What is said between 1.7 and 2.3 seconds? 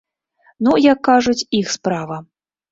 справа.